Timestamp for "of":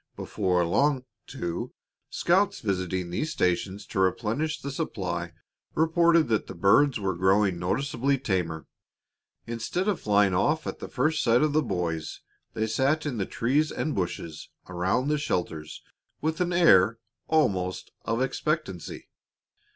9.87-10.01, 11.43-11.53, 18.03-18.23